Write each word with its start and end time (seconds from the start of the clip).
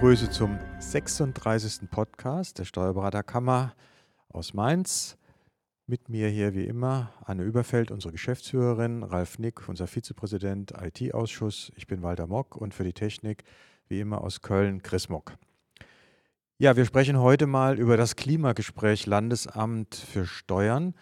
begrüße 0.00 0.30
zum 0.30 0.58
36. 0.78 1.90
Podcast 1.90 2.58
der 2.58 2.64
Steuerberaterkammer 2.64 3.74
aus 4.30 4.54
Mainz. 4.54 5.18
Mit 5.86 6.08
mir 6.08 6.28
hier 6.28 6.54
wie 6.54 6.64
immer 6.64 7.12
Anne 7.22 7.42
Überfeld, 7.42 7.90
unsere 7.90 8.10
Geschäftsführerin, 8.10 9.02
Ralf 9.02 9.38
Nick, 9.38 9.68
unser 9.68 9.86
Vizepräsident 9.86 10.72
IT-Ausschuss. 10.72 11.70
Ich 11.76 11.86
bin 11.86 12.00
Walter 12.00 12.26
Mock 12.26 12.56
und 12.56 12.72
für 12.72 12.82
die 12.82 12.94
Technik 12.94 13.44
wie 13.88 14.00
immer 14.00 14.22
aus 14.22 14.40
Köln 14.40 14.80
Chris 14.80 15.10
Mock. 15.10 15.36
Ja, 16.56 16.76
wir 16.76 16.86
sprechen 16.86 17.18
heute 17.18 17.46
mal 17.46 17.78
über 17.78 17.98
das 17.98 18.16
Klimagespräch 18.16 19.04
Landesamt 19.04 19.94
für 19.94 20.24
Steuern. 20.24 20.94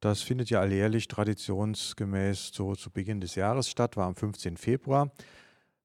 Das 0.00 0.22
findet 0.22 0.48
ja 0.48 0.60
alljährlich 0.60 1.06
traditionsgemäß 1.08 2.52
so 2.54 2.74
zu 2.74 2.90
Beginn 2.90 3.20
des 3.20 3.34
Jahres 3.34 3.68
statt, 3.68 3.98
war 3.98 4.06
am 4.06 4.14
15. 4.14 4.56
Februar. 4.56 5.10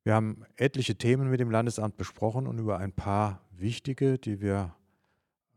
Wir 0.04 0.16
haben 0.16 0.44
etliche 0.58 0.96
Themen 0.96 1.30
mit 1.30 1.40
dem 1.40 1.50
Landesamt 1.50 1.96
besprochen 1.96 2.46
und 2.46 2.60
über 2.60 2.78
ein 2.78 2.92
paar 2.92 3.42
wichtige, 3.52 4.18
die 4.18 4.42
wir 4.42 4.76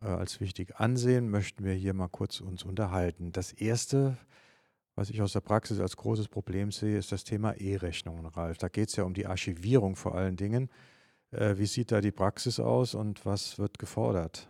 äh, 0.01 0.07
als 0.07 0.41
wichtig 0.41 0.77
ansehen, 0.77 1.31
möchten 1.31 1.65
wir 1.65 1.73
hier 1.73 1.95
mal 1.95 2.09
kurz 2.09 2.41
uns 2.41 2.63
unterhalten. 2.63 3.33
Das 3.33 3.53
erste, 3.53 4.17
was 4.95 5.11
ich 5.11 5.21
aus 5.21 5.33
der 5.33 5.41
Praxis 5.41 5.81
als 5.81 5.97
großes 5.97 6.29
Problem 6.29 6.71
sehe, 6.71 6.97
ist 6.97 7.11
das 7.11 7.25
Thema 7.25 7.55
E-Rechnungen, 7.55 8.27
Ralf. 8.27 8.59
Da 8.59 8.69
geht 8.69 8.91
es 8.91 8.97
ja 8.97 9.05
um 9.05 9.15
die 9.15 9.27
Archivierung 9.27 9.97
vor 9.97 10.15
allen 10.15 10.37
Dingen. 10.37 10.71
Äh, 11.33 11.57
wie 11.59 11.67
sieht 11.67 11.91
da 11.91 12.01
die 12.01 12.13
Praxis 12.13 12.61
aus 12.61 12.95
und 12.95 13.27
was 13.27 13.59
wird 13.59 13.81
gefordert? 13.81 14.49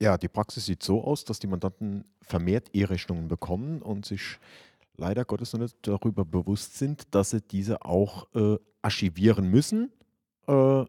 Ja, 0.00 0.16
die 0.16 0.28
Praxis 0.28 0.66
sieht 0.66 0.82
so 0.82 1.04
aus, 1.04 1.24
dass 1.24 1.38
die 1.38 1.46
Mandanten 1.46 2.04
vermehrt 2.22 2.70
E-Rechnungen 2.74 3.28
bekommen 3.28 3.82
und 3.82 4.06
sich 4.06 4.38
leider 4.96 5.24
Gottes 5.24 5.52
noch 5.52 5.60
nicht 5.60 5.76
darüber 5.82 6.24
bewusst 6.24 6.76
sind, 6.78 7.14
dass 7.14 7.30
sie 7.30 7.40
diese 7.40 7.84
auch 7.84 8.26
äh, 8.34 8.58
archivieren 8.82 9.50
müssen, 9.50 9.90
äh, 10.46 10.84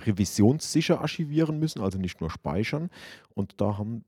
revisionssicher 0.00 1.00
archivieren 1.00 1.58
müssen, 1.58 1.80
also 1.80 1.98
nicht 1.98 2.20
nur 2.20 2.30
speichern. 2.30 2.90
Und 3.34 3.60
da 3.60 3.78
haben 3.78 4.04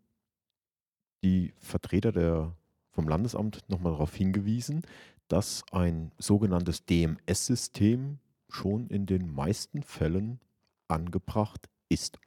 die 1.23 1.53
Vertreter 1.59 2.13
der, 2.13 2.55
vom 2.91 3.09
Landesamt 3.09 3.69
nochmal 3.69 3.93
darauf 3.93 4.15
hingewiesen, 4.15 4.83
dass 5.29 5.65
ein 5.73 6.13
sogenanntes 6.19 6.85
DMS-System 6.85 8.19
schon 8.49 8.89
in 8.89 9.07
den 9.07 9.35
meisten 9.35 9.83
Fällen 9.83 10.41
angebracht 10.89 11.69
ist. 11.89 12.19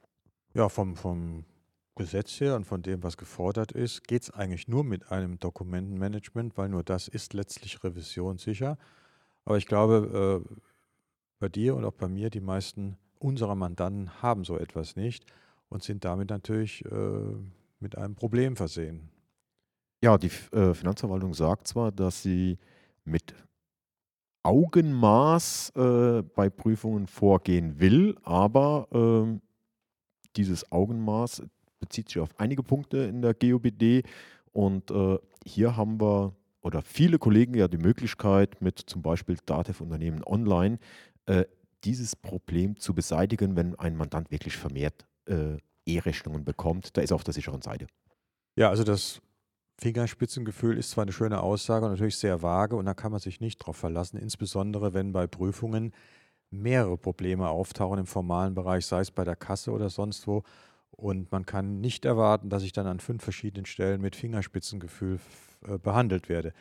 Ja, 0.54 0.68
vom, 0.68 0.96
vom 0.96 1.44
Gesetz 1.98 2.40
her 2.40 2.56
und 2.56 2.64
von 2.64 2.80
dem, 2.80 3.02
was 3.02 3.16
gefordert 3.16 3.72
ist, 3.72 4.06
geht 4.08 4.22
es 4.22 4.30
eigentlich 4.30 4.68
nur 4.68 4.84
mit 4.84 5.10
einem 5.12 5.38
Dokumentenmanagement, 5.38 6.56
weil 6.56 6.70
nur 6.70 6.82
das 6.82 7.08
ist 7.08 7.34
letztlich 7.34 7.84
revisionssicher. 7.84 8.78
Aber 9.44 9.58
ich 9.58 9.66
glaube, 9.66 10.44
äh, 10.48 10.54
bei 11.38 11.48
dir 11.48 11.76
und 11.76 11.84
auch 11.84 11.92
bei 11.92 12.08
mir, 12.08 12.30
die 12.30 12.40
meisten 12.40 12.96
unserer 13.18 13.54
Mandanten 13.54 14.22
haben 14.22 14.44
so 14.44 14.56
etwas 14.56 14.96
nicht 14.96 15.26
und 15.68 15.82
sind 15.82 16.04
damit 16.04 16.30
natürlich 16.30 16.84
äh, 16.86 17.36
mit 17.80 17.98
einem 17.98 18.14
Problem 18.14 18.56
versehen. 18.56 19.10
Ja, 20.02 20.16
die 20.16 20.30
äh, 20.52 20.74
Finanzverwaltung 20.74 21.34
sagt 21.34 21.66
zwar, 21.66 21.92
dass 21.92 22.22
sie 22.22 22.58
mit 23.04 23.34
Augenmaß 24.44 25.72
äh, 25.74 26.22
bei 26.22 26.48
Prüfungen 26.48 27.06
vorgehen 27.06 27.80
will, 27.80 28.16
aber 28.22 28.88
ähm, 28.92 29.42
dieses 30.36 30.70
Augenmaß 30.70 31.42
bezieht 31.80 32.08
sich 32.08 32.20
auf 32.20 32.30
einige 32.38 32.62
Punkte 32.62 32.98
in 32.98 33.22
der 33.22 33.34
GOBD 33.34 34.02
und 34.52 34.90
äh, 34.90 35.18
hier 35.44 35.76
haben 35.76 36.00
wir 36.00 36.34
oder 36.60 36.82
viele 36.82 37.18
Kollegen 37.18 37.54
ja 37.54 37.68
die 37.68 37.78
Möglichkeit, 37.78 38.60
mit 38.60 38.78
zum 38.78 39.02
Beispiel 39.02 39.38
Datev 39.46 39.82
Unternehmen 39.82 40.22
Online 40.24 40.78
äh, 41.26 41.44
dieses 41.84 42.16
Problem 42.16 42.76
zu 42.76 42.94
beseitigen, 42.94 43.56
wenn 43.56 43.78
ein 43.78 43.96
Mandant 43.96 44.30
wirklich 44.30 44.56
vermehrt 44.56 45.06
äh, 45.26 45.56
E-Rechnungen 45.86 46.44
bekommt. 46.44 46.96
Da 46.96 47.00
ist 47.00 47.12
er 47.12 47.14
auf 47.14 47.24
der 47.24 47.34
sicheren 47.34 47.62
Seite. 47.62 47.86
Ja, 48.56 48.68
also 48.68 48.82
das 48.84 49.22
Fingerspitzengefühl 49.80 50.76
ist 50.76 50.90
zwar 50.90 51.02
eine 51.02 51.12
schöne 51.12 51.40
Aussage 51.40 51.86
und 51.86 51.92
natürlich 51.92 52.16
sehr 52.16 52.42
vage 52.42 52.74
und 52.74 52.86
da 52.86 52.94
kann 52.94 53.12
man 53.12 53.20
sich 53.20 53.40
nicht 53.40 53.58
drauf 53.58 53.76
verlassen, 53.76 54.18
insbesondere 54.18 54.92
wenn 54.92 55.12
bei 55.12 55.28
Prüfungen 55.28 55.92
mehrere 56.50 56.96
Probleme 56.96 57.48
auftauchen 57.48 58.00
im 58.00 58.06
formalen 58.06 58.54
Bereich, 58.54 58.86
sei 58.86 59.00
es 59.00 59.10
bei 59.10 59.24
der 59.24 59.36
Kasse 59.36 59.70
oder 59.70 59.90
sonst 59.90 60.26
wo 60.26 60.42
und 60.98 61.30
man 61.30 61.46
kann 61.46 61.80
nicht 61.80 62.04
erwarten, 62.04 62.50
dass 62.50 62.64
ich 62.64 62.72
dann 62.72 62.88
an 62.88 62.98
fünf 62.98 63.22
verschiedenen 63.22 63.66
Stellen 63.66 64.00
mit 64.00 64.16
Fingerspitzengefühl 64.16 65.20
äh, 65.66 65.78
behandelt 65.78 66.28
werde. 66.28 66.52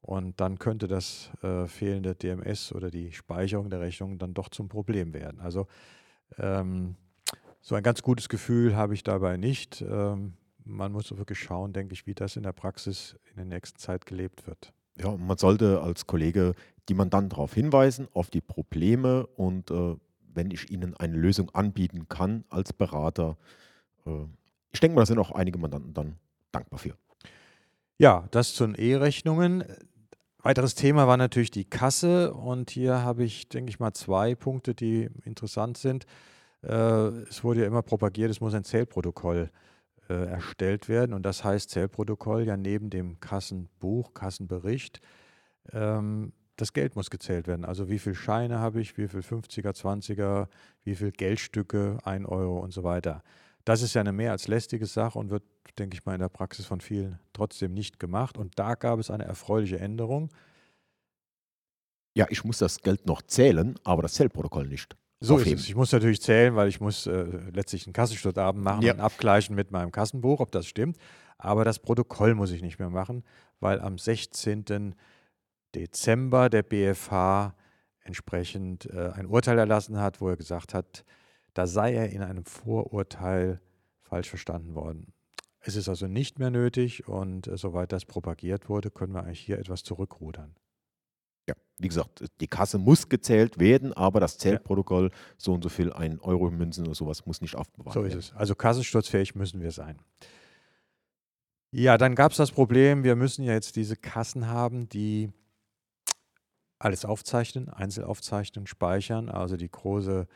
Und 0.00 0.40
dann 0.40 0.58
könnte 0.58 0.88
das 0.88 1.30
äh, 1.42 1.66
fehlende 1.68 2.16
DMS 2.16 2.72
oder 2.72 2.90
die 2.90 3.12
Speicherung 3.12 3.70
der 3.70 3.80
Rechnung 3.80 4.18
dann 4.18 4.34
doch 4.34 4.48
zum 4.48 4.68
Problem 4.68 5.14
werden. 5.14 5.40
Also 5.40 5.68
ähm, 6.36 6.96
so 7.60 7.76
ein 7.76 7.82
ganz 7.84 8.02
gutes 8.02 8.28
Gefühl 8.28 8.74
habe 8.74 8.94
ich 8.94 9.04
dabei 9.04 9.36
nicht. 9.36 9.82
Ähm, 9.82 10.34
man 10.64 10.90
muss 10.90 11.16
wirklich 11.16 11.38
schauen, 11.38 11.72
denke 11.72 11.94
ich, 11.94 12.08
wie 12.08 12.14
das 12.14 12.34
in 12.34 12.42
der 12.42 12.52
Praxis 12.52 13.16
in 13.30 13.36
der 13.36 13.44
nächsten 13.44 13.78
Zeit 13.78 14.04
gelebt 14.04 14.48
wird. 14.48 14.72
Ja, 14.98 15.16
man 15.16 15.38
sollte 15.38 15.80
als 15.80 16.08
Kollege 16.08 16.54
die 16.88 16.94
Mandanten 16.94 17.30
darauf 17.30 17.54
hinweisen, 17.54 18.08
auf 18.12 18.30
die 18.30 18.40
Probleme 18.40 19.26
und 19.28 19.70
äh, 19.70 19.94
wenn 20.34 20.50
ich 20.50 20.70
ihnen 20.72 20.94
eine 20.96 21.16
Lösung 21.16 21.50
anbieten 21.50 22.08
kann 22.08 22.44
als 22.48 22.72
Berater, 22.72 23.36
ich 24.72 24.80
denke 24.80 24.94
mal, 24.94 25.02
da 25.02 25.06
sind 25.06 25.18
auch 25.18 25.32
einige 25.32 25.58
Mandanten 25.58 25.94
dann 25.94 26.16
dankbar 26.52 26.78
für. 26.78 26.96
Ja, 27.98 28.26
das 28.30 28.54
zu 28.54 28.66
den 28.66 28.74
E-Rechnungen. 28.74 29.64
Weiteres 30.42 30.74
Thema 30.74 31.06
war 31.06 31.16
natürlich 31.16 31.50
die 31.50 31.64
Kasse 31.64 32.32
und 32.32 32.70
hier 32.70 33.02
habe 33.02 33.24
ich, 33.24 33.48
denke 33.48 33.70
ich 33.70 33.80
mal, 33.80 33.94
zwei 33.94 34.34
Punkte, 34.34 34.74
die 34.74 35.08
interessant 35.24 35.78
sind. 35.78 36.06
Äh, 36.62 37.08
es 37.28 37.42
wurde 37.42 37.62
ja 37.62 37.66
immer 37.66 37.82
propagiert, 37.82 38.30
es 38.30 38.40
muss 38.40 38.54
ein 38.54 38.64
Zählprotokoll 38.64 39.50
äh, 40.08 40.14
erstellt 40.14 40.88
werden 40.88 41.14
und 41.14 41.24
das 41.24 41.42
heißt 41.42 41.70
Zählprotokoll 41.70 42.44
ja 42.44 42.56
neben 42.56 42.90
dem 42.90 43.18
Kassenbuch, 43.18 44.14
Kassenbericht. 44.14 45.00
Ähm, 45.72 46.32
das 46.56 46.72
Geld 46.72 46.96
muss 46.96 47.10
gezählt 47.10 47.46
werden. 47.46 47.64
Also 47.64 47.88
wie 47.88 47.98
viele 47.98 48.14
Scheine 48.14 48.58
habe 48.58 48.80
ich, 48.80 48.96
wie 48.96 49.08
viele 49.08 49.22
50er, 49.22 49.74
20er, 49.74 50.48
wie 50.84 50.94
viele 50.94 51.12
Geldstücke, 51.12 51.98
1 52.04 52.26
Euro 52.26 52.58
und 52.58 52.72
so 52.72 52.82
weiter. 52.84 53.22
Das 53.66 53.82
ist 53.82 53.94
ja 53.94 54.00
eine 54.00 54.12
mehr 54.12 54.30
als 54.30 54.46
lästige 54.46 54.86
Sache 54.86 55.18
und 55.18 55.28
wird, 55.30 55.42
denke 55.76 55.96
ich 55.96 56.06
mal, 56.06 56.14
in 56.14 56.20
der 56.20 56.28
Praxis 56.28 56.64
von 56.64 56.80
vielen 56.80 57.18
trotzdem 57.32 57.74
nicht 57.74 57.98
gemacht. 57.98 58.38
Und 58.38 58.56
da 58.60 58.76
gab 58.76 59.00
es 59.00 59.10
eine 59.10 59.24
erfreuliche 59.24 59.80
Änderung. 59.80 60.30
Ja, 62.14 62.26
ich 62.30 62.44
muss 62.44 62.58
das 62.58 62.78
Geld 62.78 63.06
noch 63.06 63.22
zählen, 63.22 63.74
aber 63.82 64.02
das 64.02 64.14
Zählprotokoll 64.14 64.68
nicht. 64.68 64.96
So 65.18 65.38
ist 65.38 65.50
es. 65.50 65.68
Ich 65.68 65.74
muss 65.74 65.90
natürlich 65.90 66.22
zählen, 66.22 66.54
weil 66.54 66.68
ich 66.68 66.80
muss 66.80 67.08
äh, 67.08 67.24
letztlich 67.52 67.86
einen 67.86 67.92
Kassenstundabend 67.92 68.62
machen 68.62 68.82
ja. 68.82 68.94
und 68.94 69.00
abgleichen 69.00 69.56
mit 69.56 69.72
meinem 69.72 69.90
Kassenbuch, 69.90 70.38
ob 70.38 70.52
das 70.52 70.66
stimmt. 70.68 70.96
Aber 71.36 71.64
das 71.64 71.80
Protokoll 71.80 72.36
muss 72.36 72.52
ich 72.52 72.62
nicht 72.62 72.78
mehr 72.78 72.90
machen, 72.90 73.24
weil 73.58 73.80
am 73.80 73.98
16. 73.98 74.94
Dezember 75.74 76.50
der 76.50 76.62
BFH 76.62 77.56
entsprechend 77.98 78.86
äh, 78.86 79.10
ein 79.12 79.26
Urteil 79.26 79.58
erlassen 79.58 79.98
hat, 79.98 80.20
wo 80.20 80.28
er 80.28 80.36
gesagt 80.36 80.72
hat, 80.72 81.04
da 81.56 81.66
sei 81.66 81.94
er 81.94 82.10
in 82.10 82.22
einem 82.22 82.44
Vorurteil 82.44 83.62
falsch 84.02 84.28
verstanden 84.28 84.74
worden. 84.74 85.14
Es 85.60 85.74
ist 85.74 85.88
also 85.88 86.06
nicht 86.06 86.38
mehr 86.38 86.50
nötig 86.50 87.08
und 87.08 87.46
äh, 87.46 87.56
soweit 87.56 87.92
das 87.92 88.04
propagiert 88.04 88.68
wurde, 88.68 88.90
können 88.90 89.14
wir 89.14 89.24
eigentlich 89.24 89.40
hier 89.40 89.58
etwas 89.58 89.82
zurückrudern. 89.82 90.54
Ja, 91.48 91.54
wie 91.78 91.88
gesagt, 91.88 92.26
die 92.40 92.46
Kasse 92.46 92.76
muss 92.76 93.08
gezählt 93.08 93.58
werden, 93.58 93.94
aber 93.94 94.20
das 94.20 94.36
Zählprotokoll, 94.36 95.10
ja. 95.10 95.18
so 95.38 95.54
und 95.54 95.62
so 95.62 95.70
viel, 95.70 95.94
ein 95.94 96.20
Euro 96.20 96.50
Münzen 96.50 96.84
oder 96.84 96.94
sowas, 96.94 97.24
muss 97.24 97.40
nicht 97.40 97.56
aufbewahrt 97.56 97.96
werden. 97.96 98.10
So 98.10 98.18
ist 98.18 98.32
es. 98.32 98.36
Also 98.36 98.54
kassensturzfähig 98.54 99.34
müssen 99.34 99.62
wir 99.62 99.72
sein. 99.72 99.98
Ja, 101.70 101.96
dann 101.96 102.14
gab 102.14 102.32
es 102.32 102.36
das 102.36 102.52
Problem, 102.52 103.02
wir 103.02 103.16
müssen 103.16 103.44
ja 103.44 103.54
jetzt 103.54 103.76
diese 103.76 103.96
Kassen 103.96 104.46
haben, 104.46 104.90
die 104.90 105.32
alles 106.78 107.06
aufzeichnen, 107.06 107.70
Einzelaufzeichnen, 107.70 108.66
speichern, 108.66 109.30
also 109.30 109.56
die 109.56 109.70
große 109.70 110.26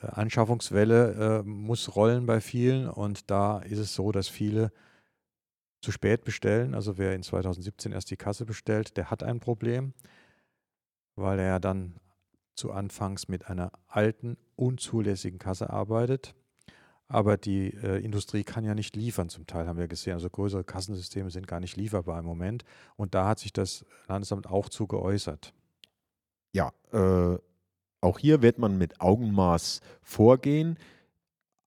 Anschaffungswelle 0.00 1.40
äh, 1.40 1.42
muss 1.42 1.94
rollen 1.96 2.26
bei 2.26 2.40
vielen 2.40 2.88
und 2.88 3.30
da 3.30 3.58
ist 3.60 3.78
es 3.78 3.94
so, 3.94 4.12
dass 4.12 4.28
viele 4.28 4.72
zu 5.80 5.92
spät 5.92 6.24
bestellen. 6.24 6.74
Also 6.74 6.98
wer 6.98 7.14
in 7.14 7.22
2017 7.22 7.92
erst 7.92 8.10
die 8.10 8.16
Kasse 8.16 8.44
bestellt, 8.44 8.96
der 8.96 9.10
hat 9.10 9.22
ein 9.22 9.38
Problem, 9.38 9.92
weil 11.14 11.38
er 11.38 11.60
dann 11.60 11.94
zu 12.56 12.72
Anfangs 12.72 13.28
mit 13.28 13.48
einer 13.48 13.72
alten, 13.86 14.36
unzulässigen 14.56 15.38
Kasse 15.38 15.70
arbeitet. 15.70 16.34
Aber 17.06 17.36
die 17.36 17.68
äh, 17.74 18.02
Industrie 18.02 18.44
kann 18.44 18.64
ja 18.64 18.74
nicht 18.74 18.96
liefern, 18.96 19.28
zum 19.28 19.46
Teil 19.46 19.66
haben 19.66 19.78
wir 19.78 19.88
gesehen. 19.88 20.14
Also 20.14 20.30
größere 20.30 20.64
Kassensysteme 20.64 21.30
sind 21.30 21.46
gar 21.46 21.60
nicht 21.60 21.76
lieferbar 21.76 22.18
im 22.18 22.24
Moment. 22.24 22.64
Und 22.96 23.14
da 23.14 23.28
hat 23.28 23.38
sich 23.38 23.52
das 23.52 23.84
Landesamt 24.08 24.46
auch 24.46 24.68
zu 24.68 24.86
geäußert. 24.86 25.52
Ja, 26.52 26.72
äh, 26.92 27.38
auch 28.04 28.18
hier 28.18 28.42
wird 28.42 28.58
man 28.58 28.78
mit 28.78 29.00
Augenmaß 29.00 29.80
vorgehen, 30.02 30.78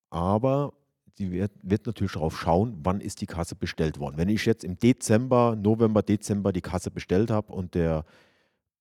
aber 0.10 0.74
sie 1.16 1.32
wird, 1.32 1.52
wird, 1.64 1.86
natürlich 1.86 2.14
darauf 2.14 2.40
schauen, 2.40 2.78
wann 2.84 3.02
ist 3.02 3.22
die 3.22 3.26
Kasse 3.26 3.56
bestellt 3.56 4.00
worden. 4.00 4.18
Wenn 4.18 4.30
ich 4.30 4.46
jetzt 4.46 4.64
im 4.64 4.78
Dezember, 4.78 5.56
November, 5.56 6.04
Dezember 6.04 6.54
die 6.54 6.62
Kasse 6.62 6.92
bestellt 6.92 7.32
habe 7.32 7.52
und 7.52 7.76
der 7.76 8.06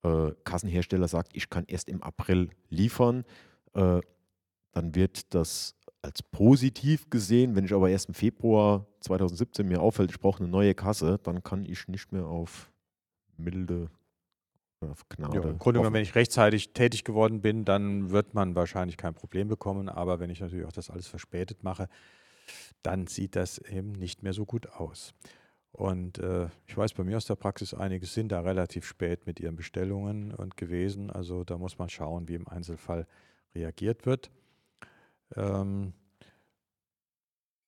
äh, 0.02 0.32
Kassenhersteller 0.44 1.08
sagt, 1.08 1.34
ich 1.34 1.48
kann 1.48 1.64
erst 1.66 1.88
im 1.88 2.02
April 2.02 2.50
liefern, 2.68 3.24
äh, 3.74 4.00
dann 4.72 4.94
wird 4.94 5.34
das 5.34 5.74
als 6.02 6.22
positiv 6.22 7.08
gesehen. 7.10 7.56
Wenn 7.56 7.64
ich 7.64 7.72
aber 7.72 7.88
erst 7.88 8.08
im 8.08 8.14
Februar 8.14 8.86
2017 9.00 9.66
mir 9.66 9.80
auffällt, 9.80 10.10
ich 10.10 10.20
brauche 10.20 10.40
eine 10.40 10.48
neue 10.48 10.74
Kasse, 10.74 11.18
dann 11.22 11.42
kann 11.42 11.64
ich 11.64 11.88
nicht 11.88 12.12
mehr 12.12 12.26
auf 12.26 12.70
milde 13.38 13.90
Gnade. 14.81 15.37
Ja, 15.37 15.43
Im 15.43 15.58
Grunde 15.58 15.81
genommen, 15.81 15.94
wenn 15.94 16.02
ich 16.02 16.14
rechtzeitig 16.14 16.73
tätig 16.73 17.05
geworden 17.05 17.40
bin, 17.40 17.64
dann 17.64 18.11
wird 18.11 18.34
man 18.34 18.55
wahrscheinlich 18.55 18.96
kein 18.96 19.14
Problem 19.14 19.49
bekommen. 19.49 19.88
Aber 19.88 20.20
wenn 20.20 20.31
ich 20.31 20.40
natürlich 20.40 20.67
auch 20.67 20.73
das 20.73 20.90
alles 20.90 21.06
verspätet 21.06 21.64
mache, 21.64 21.88
dann 22.82 23.06
sieht 23.06 23.37
das 23.37 23.58
eben 23.58 23.93
nicht 23.93 24.23
mehr 24.23 24.32
so 24.32 24.44
gut 24.44 24.69
aus. 24.73 25.14
Und 25.73 26.19
äh, 26.19 26.49
ich 26.67 26.76
weiß 26.76 26.94
bei 26.94 27.05
mir 27.05 27.17
aus 27.19 27.26
der 27.26 27.34
Praxis, 27.34 27.75
einige 27.75 28.06
sind 28.06 28.32
da 28.32 28.40
relativ 28.40 28.87
spät 28.87 29.26
mit 29.26 29.40
ihren 29.40 29.56
Bestellungen 29.56 30.32
und 30.32 30.56
gewesen. 30.56 31.11
Also 31.11 31.44
da 31.44 31.58
muss 31.58 31.78
man 31.78 31.88
schauen, 31.88 32.28
wie 32.28 32.34
im 32.34 32.49
Einzelfall 32.49 33.06
reagiert 33.55 34.06
wird. 34.06 34.31
Ähm, 35.34 35.93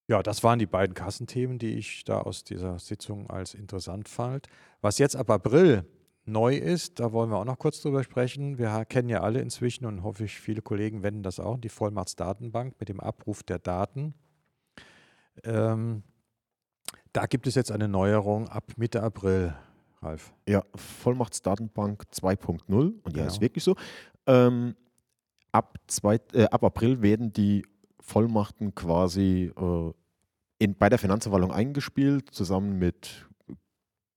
ja, 0.09 0.23
das 0.23 0.43
waren 0.43 0.59
die 0.59 0.67
beiden 0.67 0.95
Kassenthemen, 0.95 1.59
die 1.59 1.75
ich 1.75 2.03
da 2.05 2.21
aus 2.21 2.45
dieser 2.45 2.79
Sitzung 2.79 3.29
als 3.29 3.53
interessant 3.53 4.09
fand. 4.09 4.47
Was 4.81 4.97
jetzt 4.99 5.17
ab 5.17 5.29
April 5.29 5.85
neu 6.29 6.57
ist, 6.57 7.01
da 7.01 7.13
wollen 7.13 7.31
wir 7.31 7.39
auch 7.39 7.45
noch 7.45 7.59
kurz 7.59 7.81
drüber 7.83 8.03
sprechen. 8.05 8.59
Wir 8.59 8.85
kennen 8.85 9.09
ja 9.09 9.21
alle 9.21 9.41
inzwischen 9.41 9.87
und 9.87 10.03
hoffe 10.03 10.25
ich, 10.25 10.39
viele 10.39 10.63
Kollegen 10.63 11.03
wenden 11.03 11.23
das 11.23 11.41
auch, 11.41 11.59
die 11.59 11.69
Vollmachtsdatenbank 11.69 12.75
mit 12.79 12.89
dem 12.89 13.01
Abruf 13.01 13.43
der 13.43 13.59
Daten. 13.59 14.15
Ähm, 15.45 16.03
da 17.13 17.27
gibt 17.27 17.47
es 17.47 17.55
jetzt 17.55 17.73
eine 17.73 17.89
Neuerung 17.89 18.49
ab 18.49 18.65
Mitte 18.77 19.03
April, 19.03 19.55
Ralf. 20.03 20.33
Ja, 20.49 20.63
Vollmachtsdatenbank 20.75 22.05
2.0 22.13 22.61
und 23.03 23.17
ja, 23.17 23.27
ist 23.27 23.33
Genau. 23.35 23.41
wirklich 23.41 23.65
so. 23.65 23.75
Ähm, 24.27 24.75
ab, 25.53 25.79
zwei, 25.87 26.21
äh, 26.33 26.45
ab 26.45 26.63
April 26.63 27.03
werden 27.03 27.33
die 27.33 27.65
Vollmachten 28.01 28.75
quasi 28.75 29.53
äh, 29.57 29.93
in, 30.59 30.75
bei 30.77 30.89
der 30.89 30.99
Finanzverwaltung 30.99 31.53
eingespielt, 31.53 32.31
zusammen 32.31 32.79
mit 32.79 33.28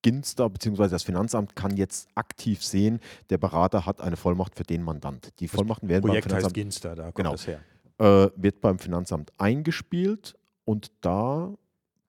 Ginster, 0.01 0.49
beziehungsweise 0.49 0.91
das 0.95 1.03
Finanzamt 1.03 1.55
kann 1.55 1.77
jetzt 1.77 2.09
aktiv 2.15 2.63
sehen, 2.63 2.99
der 3.29 3.37
Berater 3.37 3.85
hat 3.85 4.01
eine 4.01 4.17
Vollmacht 4.17 4.55
für 4.55 4.63
den 4.63 4.81
Mandant. 4.83 5.29
Die 5.39 5.47
Vollmachten 5.47 5.89
werden 5.89 6.01
beim 6.03 6.09
Projekt 6.09 6.25
heißt 6.27 6.35
Finanzamt, 6.37 6.53
Ginster, 6.55 6.95
da 6.95 7.03
kommt 7.05 7.15
Genau. 7.15 7.31
das 7.31 7.47
her. 7.47 7.59
äh, 7.99 8.29
wird 8.35 8.61
beim 8.61 8.79
Finanzamt 8.79 9.31
eingespielt 9.37 10.35
und 10.65 10.91
da 11.01 11.53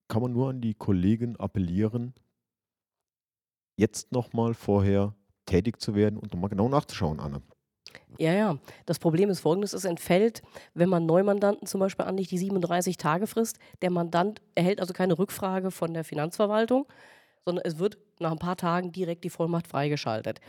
kann 0.09 0.23
man 0.23 0.33
nur 0.33 0.51
an 0.51 0.61
die 0.61 0.75
Kollegen 0.75 1.37
appellieren, 1.37 2.15
jetzt 3.77 4.13
nochmal 4.13 4.55
vorher 4.55 5.15
tätig 5.47 5.81
zu 5.81 5.95
werden 5.95 6.19
und 6.19 6.33
nochmal 6.33 6.51
genau 6.51 6.69
nachzuschauen, 6.69 7.21
Anne. 7.21 7.43
Ja, 8.19 8.33
ja. 8.33 8.59
Das 8.87 8.99
Problem 8.99 9.29
ist 9.31 9.41
folgendes: 9.41 9.73
Es 9.73 9.85
entfällt, 9.85 10.43
wenn 10.75 10.89
man 10.89 11.05
Neumandanten 11.07 11.67
zum 11.67 11.81
Beispiel 11.81 12.05
anlegt, 12.07 12.31
die 12.31 12.39
37-Tage-Frist. 12.39 13.59
Der 13.83 13.91
Mandant 13.91 14.41
erhält 14.55 14.81
also 14.81 14.93
keine 14.95 15.19
Rückfrage 15.19 15.71
von 15.71 15.93
der 15.93 16.05
Finanzverwaltung, 16.05 16.87
sondern 17.45 17.65
es 17.65 17.79
wird 17.79 17.99
nach 18.19 18.31
ein 18.33 18.39
paar 18.39 18.57
Tagen 18.57 18.93
direkt 18.93 19.25
die 19.25 19.31
Vollmacht 19.31 19.67
freigeschaltet. 19.67 20.41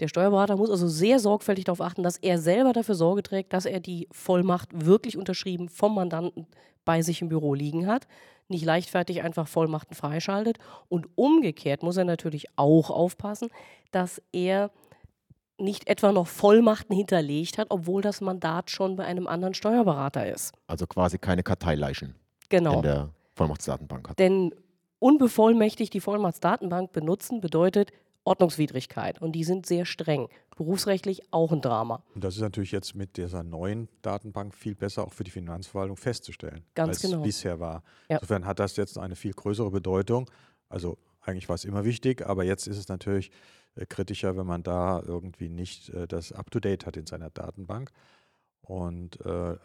Der 0.00 0.08
Steuerberater 0.08 0.56
muss 0.56 0.70
also 0.70 0.86
sehr 0.88 1.18
sorgfältig 1.18 1.64
darauf 1.64 1.80
achten, 1.80 2.02
dass 2.02 2.16
er 2.18 2.38
selber 2.38 2.72
dafür 2.72 2.94
Sorge 2.94 3.22
trägt, 3.22 3.52
dass 3.52 3.66
er 3.66 3.80
die 3.80 4.08
Vollmacht 4.12 4.68
wirklich 4.72 5.16
unterschrieben 5.16 5.68
vom 5.68 5.94
Mandanten 5.94 6.46
bei 6.84 7.02
sich 7.02 7.20
im 7.20 7.28
Büro 7.28 7.54
liegen 7.54 7.86
hat, 7.86 8.06
nicht 8.48 8.64
leichtfertig 8.64 9.22
einfach 9.22 9.48
Vollmachten 9.48 9.96
freischaltet. 9.96 10.58
Und 10.88 11.08
umgekehrt 11.16 11.82
muss 11.82 11.96
er 11.96 12.04
natürlich 12.04 12.46
auch 12.54 12.90
aufpassen, 12.90 13.48
dass 13.90 14.22
er 14.32 14.70
nicht 15.58 15.88
etwa 15.88 16.12
noch 16.12 16.28
Vollmachten 16.28 16.94
hinterlegt 16.94 17.58
hat, 17.58 17.68
obwohl 17.70 18.02
das 18.02 18.20
Mandat 18.20 18.70
schon 18.70 18.94
bei 18.94 19.04
einem 19.04 19.26
anderen 19.26 19.54
Steuerberater 19.54 20.30
ist. 20.32 20.52
Also 20.68 20.86
quasi 20.86 21.18
keine 21.18 21.42
Karteileichen 21.42 22.14
Genau. 22.50 22.76
in 22.76 22.82
der 22.82 23.08
Vollmachtsdatenbank 23.34 24.10
hat. 24.10 24.18
Denn 24.18 24.54
unbevollmächtigt 25.06 25.94
die 25.94 26.00
Vollmachtsdatenbank 26.00 26.92
benutzen 26.92 27.40
bedeutet 27.40 27.92
Ordnungswidrigkeit. 28.24 29.22
Und 29.22 29.32
die 29.32 29.44
sind 29.44 29.64
sehr 29.64 29.84
streng. 29.84 30.28
Berufsrechtlich 30.56 31.32
auch 31.32 31.52
ein 31.52 31.60
Drama. 31.60 32.02
Und 32.16 32.24
das 32.24 32.34
ist 32.34 32.40
natürlich 32.40 32.72
jetzt 32.72 32.96
mit 32.96 33.16
dieser 33.16 33.44
neuen 33.44 33.88
Datenbank 34.02 34.52
viel 34.52 34.74
besser 34.74 35.04
auch 35.04 35.12
für 35.12 35.22
die 35.22 35.30
Finanzverwaltung 35.30 35.96
festzustellen, 35.96 36.64
Ganz 36.74 36.88
als 36.88 37.02
genau. 37.02 37.22
bisher 37.22 37.60
war. 37.60 37.84
Ja. 38.08 38.16
Insofern 38.16 38.46
hat 38.46 38.58
das 38.58 38.74
jetzt 38.76 38.98
eine 38.98 39.14
viel 39.14 39.32
größere 39.32 39.70
Bedeutung. 39.70 40.28
Also 40.68 40.98
eigentlich 41.20 41.48
war 41.48 41.54
es 41.54 41.64
immer 41.64 41.84
wichtig, 41.84 42.26
aber 42.26 42.42
jetzt 42.42 42.66
ist 42.66 42.76
es 42.76 42.88
natürlich 42.88 43.30
äh, 43.76 43.86
kritischer, 43.86 44.36
wenn 44.36 44.46
man 44.46 44.64
da 44.64 45.00
irgendwie 45.06 45.48
nicht 45.48 45.90
äh, 45.90 46.08
das 46.08 46.32
up-to-date 46.32 46.84
hat 46.84 46.96
in 46.96 47.06
seiner 47.06 47.30
Datenbank. 47.30 47.92
Und 48.60 49.24
äh, 49.24 49.56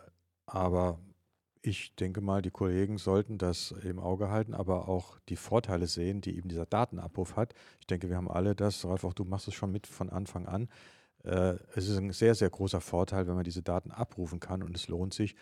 aber 0.46 1.00
ich 1.62 1.96
denke 1.96 2.22
mal, 2.22 2.42
die 2.42 2.50
Kollegen 2.52 2.98
sollten 2.98 3.38
das 3.38 3.72
im 3.84 4.00
Auge 4.00 4.30
halten, 4.30 4.54
aber 4.54 4.88
auch 4.88 5.19
die 5.30 5.36
Vorteile 5.36 5.88
sehen, 5.88 6.22
die 6.22 6.36
eben 6.36 6.50
dieser 6.50 6.66
Datenabruf 6.66 7.36
hat. 7.36 7.54
Ich 7.80 7.88
denke, 7.88 8.10
wir 8.10 8.18
haben 8.18 8.30
alle 8.30 8.56
das, 8.56 8.84
Ralf, 8.86 9.04
auch 9.04 9.13
du 9.13 9.24
machst 9.25 9.48
es 9.48 9.54
schon 9.54 9.72
mit 9.72 9.86
von 9.88 10.10
Anfang 10.10 10.48
an. 10.48 10.69
Äh, 11.24 11.56
es 11.75 11.88
ist 11.88 11.98
ein 11.98 12.12
sehr, 12.12 12.34
sehr 12.34 12.50
großer 12.50 12.81
Vorteil, 12.81 13.28
wenn 13.28 13.36
man 13.36 13.44
diese 13.44 13.62
Daten 13.62 13.92
abrufen 13.92 14.40
kann 14.40 14.63
und 14.63 14.75
es 14.75 14.88
lohnt 14.88 15.13
sich 15.13 15.36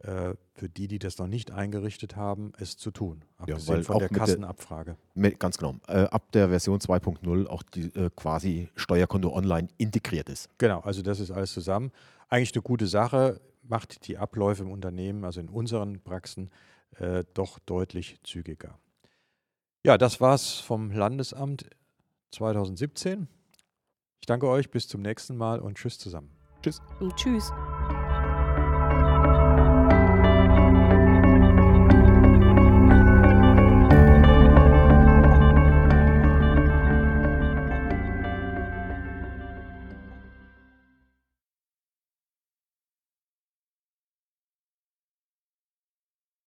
äh, 0.00 0.34
für 0.54 0.68
die, 0.68 0.86
die 0.88 0.98
das 0.98 1.18
noch 1.18 1.26
nicht 1.26 1.50
eingerichtet 1.50 2.14
haben, 2.14 2.52
es 2.58 2.76
zu 2.76 2.90
tun. 2.92 3.24
Abgesehen 3.38 3.76
weil 3.78 3.82
von 3.82 3.98
der 3.98 4.08
der- 4.08 4.18
Kassenabfrage. 4.18 4.96
Mit, 5.14 5.40
ganz 5.40 5.58
genau. 5.58 5.76
Äh, 5.88 6.02
ab 6.04 6.30
der 6.32 6.48
Version 6.50 6.78
2.0 6.78 7.46
auch 7.46 7.62
die 7.64 7.86
äh, 7.96 8.10
quasi 8.14 8.68
Steuerkonto 8.76 9.32
online 9.34 9.68
integriert 9.78 10.28
ist. 10.28 10.48
Genau, 10.58 10.80
also 10.80 11.02
das 11.02 11.18
ist 11.18 11.30
alles 11.32 11.52
zusammen. 11.52 11.90
Eigentlich 12.28 12.54
eine 12.54 12.62
gute 12.62 12.86
Sache, 12.86 13.40
macht 13.68 14.06
die 14.08 14.18
Abläufe 14.18 14.62
im 14.62 14.70
Unternehmen, 14.70 15.24
also 15.24 15.40
in 15.40 15.48
unseren 15.48 16.00
Praxen, 16.00 16.50
äh, 16.96 17.24
doch 17.34 17.58
deutlich 17.58 18.20
zügiger. 18.22 18.78
Ja, 19.84 19.98
das 19.98 20.20
war's 20.20 20.54
vom 20.54 20.90
Landesamt 20.90 21.68
2017. 22.32 23.28
Ich 24.20 24.26
danke 24.26 24.48
euch, 24.48 24.70
bis 24.70 24.88
zum 24.88 25.02
nächsten 25.02 25.36
Mal 25.36 25.60
und 25.60 25.76
tschüss 25.76 25.98
zusammen. 25.98 26.30
Und 27.00 27.16
tschüss. 27.16 27.52